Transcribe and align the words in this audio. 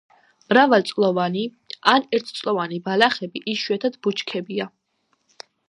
მრავალწლოვანი 0.53 1.43
ან 1.93 2.07
ერთწლოვანი 2.19 2.81
ბალახები, 2.89 3.45
იშვიათად 3.55 4.01
ბუჩქებია. 4.07 4.69